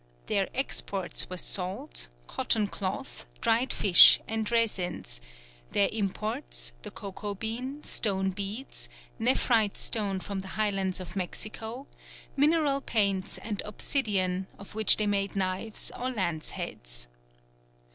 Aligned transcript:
Their 0.25 0.49
exports 0.55 1.29
were 1.29 1.37
salt, 1.37 2.07
cotton 2.25 2.65
cloth, 2.67 3.27
dried 3.39 3.71
fish, 3.71 4.19
and 4.27 4.49
resins; 4.51 5.21
their 5.73 5.89
imports, 5.91 6.71
the 6.81 6.89
cocoa 6.89 7.35
bean, 7.35 7.83
stone 7.83 8.31
beads, 8.31 8.89
nephrite 9.19 9.77
stone 9.77 10.19
from 10.19 10.41
the 10.41 10.47
highlands 10.57 10.99
of 10.99 11.15
Mexico, 11.15 11.85
mineral 12.35 12.81
paints 12.81 13.37
and 13.37 13.61
obsidian, 13.63 14.47
of 14.57 14.73
which 14.73 14.97
they 14.97 15.05
made 15.05 15.35
knives 15.35 15.91
or 15.95 16.09
lance 16.09 16.49
heads. 16.57 17.07